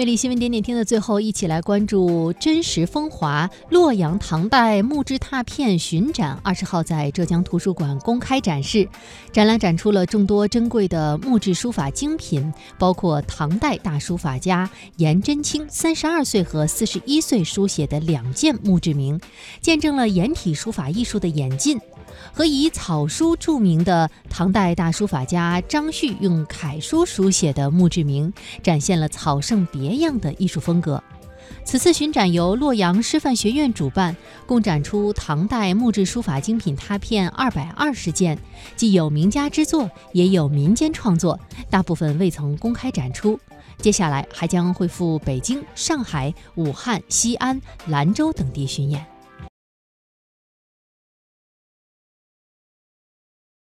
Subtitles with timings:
[0.00, 8.88] 魅力新闻点点听的最后，一起来关注真实风华洛阳唐代木质拓片巡展，二十号在浙江图书馆公开展示。
[9.30, 19.20] 展览展出了众多珍贵的木质书法精品，包括唐代大书法家颜真卿三十二岁和四十一岁书写的两件墓志铭，
[19.60, 21.78] 见证了颜体书法艺术的演进。
[22.32, 28.32] 和以草书著名的唐代大书法家张旭用楷书书写的墓志铭，
[28.62, 31.02] 展现了草圣别样的艺术风格。
[31.64, 38.38] 此次巡展由洛阳师范学院主办，共展出唐代木质书法精品拓片二百二十件，
[38.76, 43.38] 既有名家之作，也有民间创作，大部分未曾公开展出。
[43.78, 49.04] 接下来还将会赴北京、上海、武汉、西安、兰州等地巡演。